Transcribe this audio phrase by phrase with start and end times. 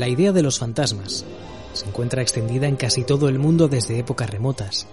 [0.00, 1.26] La idea de los fantasmas
[1.74, 4.86] se encuentra extendida en casi todo el mundo desde épocas remotas.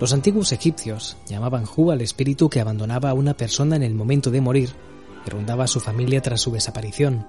[0.00, 4.30] Los antiguos egipcios llamaban Hu al espíritu que abandonaba a una persona en el momento
[4.30, 4.70] de morir
[5.26, 7.28] y rondaba a su familia tras su desaparición.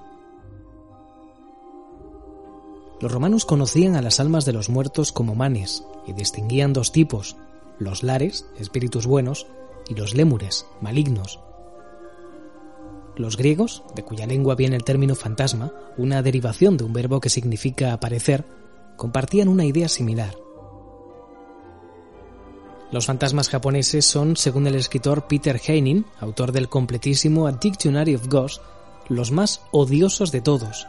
[3.01, 7.35] Los romanos conocían a las almas de los muertos como manes y distinguían dos tipos,
[7.79, 9.45] los lares, espíritus buenos,
[9.89, 11.41] y los lémures, malignos.
[13.17, 17.29] Los griegos, de cuya lengua viene el término fantasma, una derivación de un verbo que
[17.29, 18.45] significa aparecer,
[18.95, 20.35] compartían una idea similar.
[22.91, 28.27] Los fantasmas japoneses son, según el escritor Peter Heining, autor del completísimo A Dictionary of
[28.27, 28.61] Ghosts,
[29.09, 30.87] los más odiosos de todos,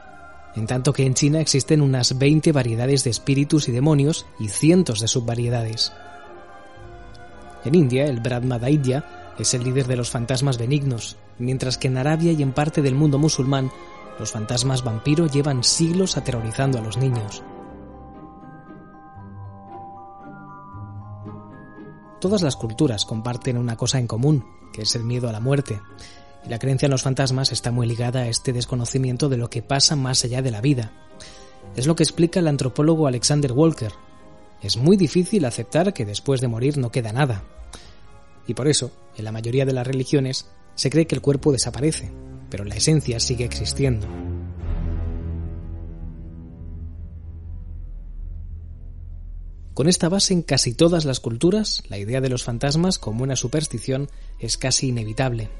[0.54, 5.00] en tanto que en China existen unas 20 variedades de espíritus y demonios y cientos
[5.00, 5.92] de subvariedades.
[7.64, 12.32] En India, el Brahmadaitya es el líder de los fantasmas benignos, mientras que en Arabia
[12.32, 13.70] y en parte del mundo musulmán,
[14.18, 17.42] los fantasmas vampiro llevan siglos aterrorizando a los niños.
[22.20, 25.80] Todas las culturas comparten una cosa en común, que es el miedo a la muerte,
[26.44, 29.62] y la creencia en los fantasmas está muy ligada a este desconocimiento de lo que
[29.62, 30.90] pasa más allá de la vida.
[31.76, 33.92] Es lo que explica el antropólogo Alexander Walker.
[34.62, 37.44] Es muy difícil aceptar que después de morir no queda nada.
[38.48, 42.10] Y por eso, en la mayoría de las religiones, se cree que el cuerpo desaparece,
[42.50, 44.08] pero la esencia sigue existiendo.
[49.74, 53.36] Con esta base en casi todas las culturas, la idea de los fantasmas como una
[53.36, 54.08] superstición
[54.40, 55.50] es casi inevitable.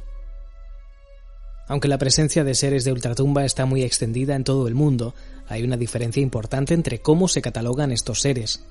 [1.68, 5.14] Aunque la presencia de seres de ultratumba está muy extendida en todo el mundo,
[5.46, 8.64] hay una diferencia importante entre cómo se catalogan estos seres.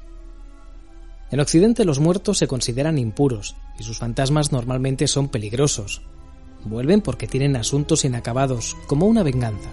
[1.31, 6.02] En Occidente los muertos se consideran impuros y sus fantasmas normalmente son peligrosos.
[6.63, 9.69] Vuelven porque tienen asuntos inacabados, como una venganza.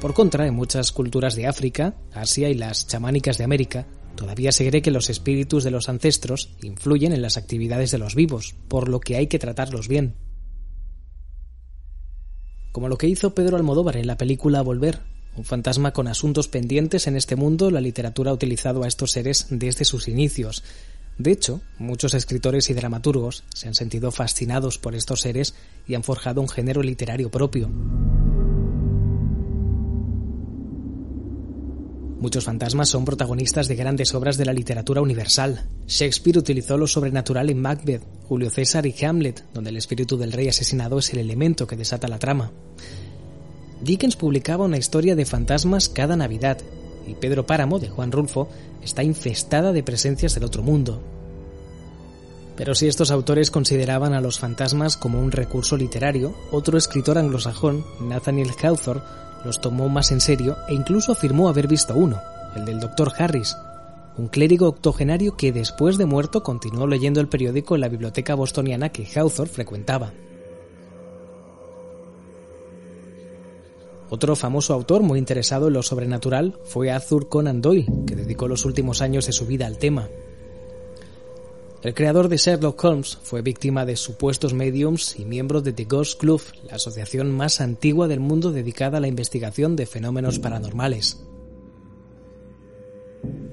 [0.00, 4.68] Por contra, en muchas culturas de África, Asia y las chamánicas de América, todavía se
[4.68, 8.88] cree que los espíritus de los ancestros influyen en las actividades de los vivos, por
[8.88, 10.14] lo que hay que tratarlos bien
[12.76, 14.98] como lo que hizo Pedro Almodóvar en la película Volver.
[15.36, 19.46] Un fantasma con asuntos pendientes en este mundo, la literatura ha utilizado a estos seres
[19.50, 20.64] desde sus inicios.
[21.18, 25.54] De hecho, muchos escritores y dramaturgos se han sentido fascinados por estos seres
[25.86, 27.68] y han forjado un género literario propio.
[32.18, 35.68] Muchos fantasmas son protagonistas de grandes obras de la literatura universal.
[35.86, 40.48] Shakespeare utilizó lo sobrenatural en Macbeth, Julio César y Hamlet, donde el espíritu del rey
[40.48, 42.52] asesinado es el elemento que desata la trama.
[43.80, 46.58] Dickens publicaba una historia de fantasmas cada Navidad,
[47.06, 48.48] y Pedro Páramo, de Juan Rulfo,
[48.82, 51.00] está infestada de presencias del otro mundo.
[52.56, 57.84] Pero si estos autores consideraban a los fantasmas como un recurso literario, otro escritor anglosajón,
[58.00, 59.02] Nathaniel Hawthorne,
[59.44, 62.20] los tomó más en serio e incluso afirmó haber visto uno,
[62.56, 63.12] el del Dr.
[63.18, 63.56] Harris,
[64.16, 68.88] un clérigo octogenario que después de muerto continuó leyendo el periódico en la biblioteca bostoniana
[68.88, 70.12] que Hawthorne frecuentaba.
[74.08, 78.64] Otro famoso autor muy interesado en lo sobrenatural fue Arthur Conan Doyle, que dedicó los
[78.64, 80.08] últimos años de su vida al tema.
[81.82, 86.18] El creador de Sherlock Holmes fue víctima de supuestos mediums y miembro de The Ghost
[86.18, 91.20] Club, la asociación más antigua del mundo dedicada a la investigación de fenómenos paranormales.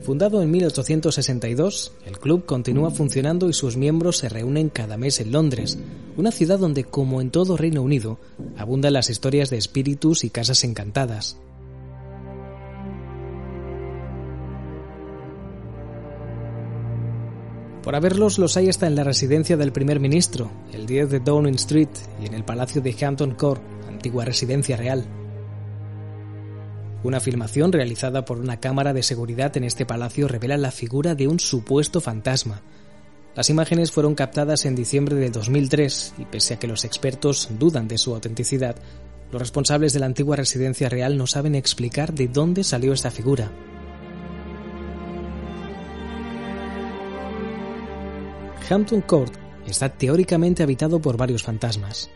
[0.03, 5.31] Fundado en 1862, el club continúa funcionando y sus miembros se reúnen cada mes en
[5.31, 5.79] Londres,
[6.17, 8.19] una ciudad donde, como en todo Reino Unido,
[8.57, 11.37] abundan las historias de espíritus y casas encantadas.
[17.81, 21.55] Por haberlos, los hay hasta en la residencia del primer ministro, el 10 de Downing
[21.55, 21.89] Street,
[22.21, 25.22] y en el palacio de Hampton Court, antigua residencia real.
[27.03, 31.27] Una filmación realizada por una cámara de seguridad en este palacio revela la figura de
[31.27, 32.61] un supuesto fantasma.
[33.35, 37.87] Las imágenes fueron captadas en diciembre de 2003 y pese a que los expertos dudan
[37.87, 38.77] de su autenticidad,
[39.33, 43.51] los responsables de la antigua residencia real no saben explicar de dónde salió esta figura.
[48.69, 49.33] Hampton Court
[49.65, 52.11] está teóricamente habitado por varios fantasmas,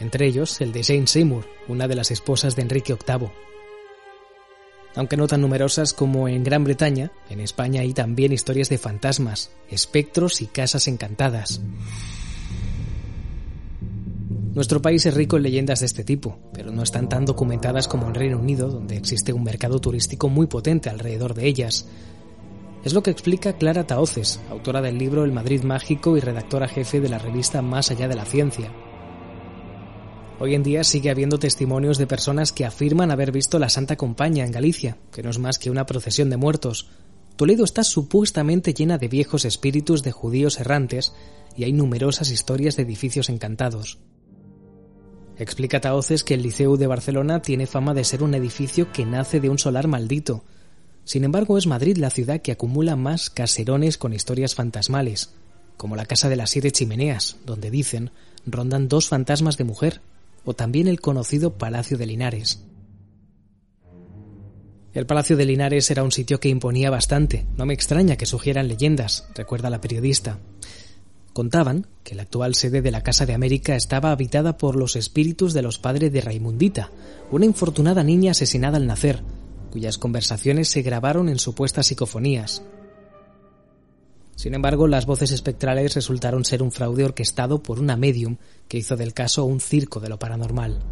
[0.00, 3.30] entre ellos el de Jane Seymour, una de las esposas de Enrique VIII.
[4.94, 9.50] Aunque no tan numerosas como en Gran Bretaña, en España hay también historias de fantasmas,
[9.70, 11.60] espectros y casas encantadas.
[14.54, 18.06] Nuestro país es rico en leyendas de este tipo, pero no están tan documentadas como
[18.06, 21.86] en Reino Unido, donde existe un mercado turístico muy potente alrededor de ellas,
[22.84, 27.00] es lo que explica Clara Taoces, autora del libro El Madrid Mágico y redactora jefe
[27.00, 28.72] de la revista Más allá de la ciencia.
[30.38, 34.44] Hoy en día sigue habiendo testimonios de personas que afirman haber visto la Santa Compaña
[34.44, 36.88] en Galicia, que no es más que una procesión de muertos.
[37.36, 41.12] Toledo está supuestamente llena de viejos espíritus de judíos errantes
[41.56, 43.98] y hay numerosas historias de edificios encantados.
[45.36, 49.40] Explica Taoces que el Liceu de Barcelona tiene fama de ser un edificio que nace
[49.40, 50.44] de un solar maldito.
[51.04, 55.34] Sin embargo, es Madrid la ciudad que acumula más caserones con historias fantasmales,
[55.76, 58.10] como la Casa de las Siete Chimeneas, donde dicen
[58.46, 60.00] rondan dos fantasmas de mujer,
[60.44, 62.64] o también el conocido Palacio de Linares.
[64.94, 68.68] El Palacio de Linares era un sitio que imponía bastante, no me extraña que sugieran
[68.68, 70.38] leyendas, recuerda la periodista.
[71.32, 75.54] Contaban que la actual sede de la Casa de América estaba habitada por los espíritus
[75.54, 76.90] de los padres de Raimundita,
[77.30, 79.22] una infortunada niña asesinada al nacer,
[79.70, 82.62] cuyas conversaciones se grabaron en supuestas psicofonías.
[84.36, 88.36] Sin embargo, las voces espectrales resultaron ser un fraude orquestado por una medium
[88.68, 90.82] que hizo del caso un circo de lo paranormal.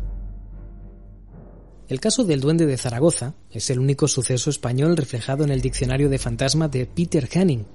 [1.89, 6.09] El caso del duende de Zaragoza es el único suceso español reflejado en el diccionario
[6.09, 7.67] de fantasma de Peter Hanning,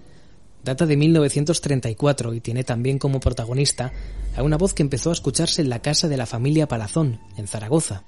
[0.65, 3.93] Data de 1934 y tiene también como protagonista
[4.35, 7.47] a una voz que empezó a escucharse en la casa de la familia Palazón, en
[7.47, 8.03] Zaragoza.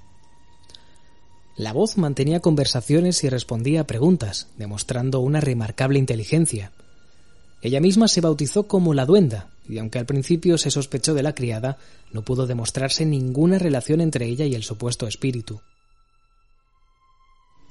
[1.55, 6.71] La voz mantenía conversaciones y respondía a preguntas, demostrando una remarcable inteligencia.
[7.61, 11.33] Ella misma se bautizó como la duenda, y aunque al principio se sospechó de la
[11.33, 11.77] criada,
[12.11, 15.61] no pudo demostrarse ninguna relación entre ella y el supuesto espíritu.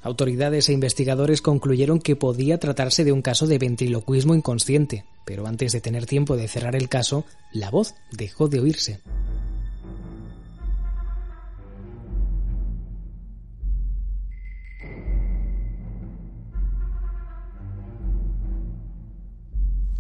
[0.03, 5.73] Autoridades e investigadores concluyeron que podía tratarse de un caso de ventriloquismo inconsciente, pero antes
[5.73, 9.01] de tener tiempo de cerrar el caso, la voz dejó de oírse.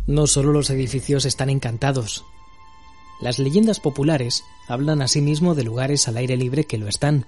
[0.07, 2.25] No solo los edificios están encantados.
[3.21, 7.27] Las leyendas populares hablan asimismo de lugares al aire libre que lo están,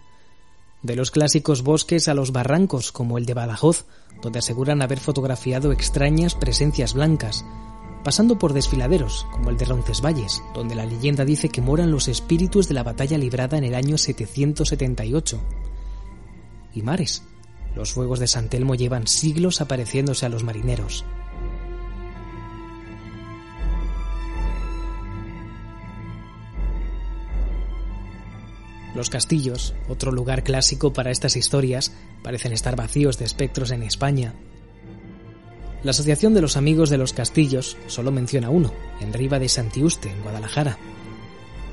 [0.83, 3.85] de los clásicos bosques a los barrancos, como el de Badajoz,
[4.23, 7.45] donde aseguran haber fotografiado extrañas presencias blancas,
[8.05, 12.69] pasando por desfiladeros, como el de Roncesvalles, donde la leyenda dice que moran los espíritus
[12.69, 15.41] de la batalla librada en el año 778.
[16.75, 17.25] Y mares.
[17.75, 21.05] Los fuegos de San Telmo llevan siglos apareciéndose a los marineros.
[28.95, 31.93] Los castillos, otro lugar clásico para estas historias,
[32.23, 34.35] parecen estar vacíos de espectros en España.
[35.83, 40.11] La Asociación de los Amigos de los Castillos solo menciona uno, en Riva de Santiuste,
[40.11, 40.79] en Guadalajara.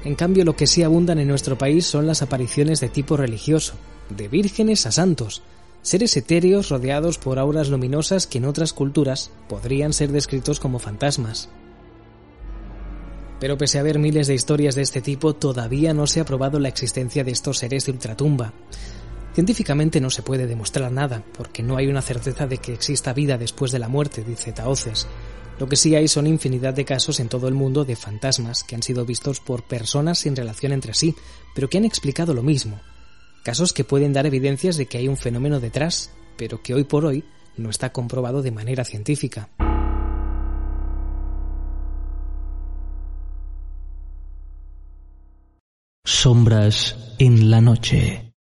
[0.04, 3.74] En cambio, lo que sí abundan en nuestro país son las apariciones de tipo religioso,
[4.10, 5.42] de vírgenes a santos,
[5.82, 11.50] seres etéreos rodeados por auras luminosas que en otras culturas podrían ser descritos como fantasmas.
[13.40, 16.60] Pero pese a haber miles de historias de este tipo, todavía no se ha probado
[16.60, 18.54] la existencia de estos seres de ultratumba.
[19.34, 23.38] Científicamente no se puede demostrar nada, porque no hay una certeza de que exista vida
[23.38, 25.08] después de la muerte, dice Taoces.
[25.60, 28.76] Lo que sí hay son infinidad de casos en todo el mundo de fantasmas que
[28.76, 31.16] han sido vistos por personas sin relación entre sí,
[31.54, 32.80] pero que han explicado lo mismo.
[33.44, 37.06] Casos que pueden dar evidencias de que hay un fenómeno detrás, pero que hoy por
[37.06, 37.26] hoy
[37.58, 39.50] no está comprobado de manera científica.
[46.26, 48.35] Sombras en la noche.